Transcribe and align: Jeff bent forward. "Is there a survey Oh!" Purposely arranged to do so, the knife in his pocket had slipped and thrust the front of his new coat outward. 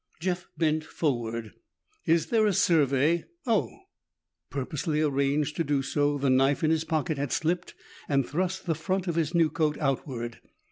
Jeff 0.19 0.47
bent 0.57 0.83
forward. 0.83 1.53
"Is 2.07 2.31
there 2.31 2.47
a 2.47 2.53
survey 2.53 3.23
Oh!" 3.45 3.69
Purposely 4.49 4.99
arranged 4.99 5.55
to 5.57 5.63
do 5.63 5.83
so, 5.83 6.17
the 6.17 6.27
knife 6.31 6.63
in 6.63 6.71
his 6.71 6.83
pocket 6.83 7.19
had 7.19 7.31
slipped 7.31 7.75
and 8.09 8.25
thrust 8.27 8.65
the 8.65 8.73
front 8.73 9.07
of 9.07 9.13
his 9.13 9.35
new 9.35 9.51
coat 9.51 9.77
outward. 9.79 10.39